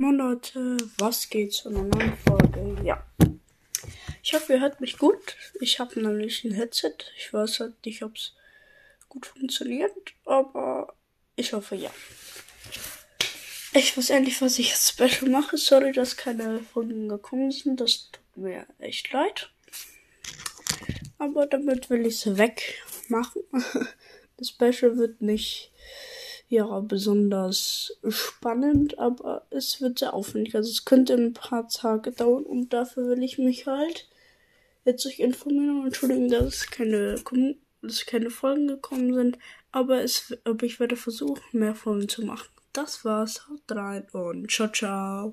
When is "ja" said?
2.82-3.04, 11.76-11.90, 26.50-26.80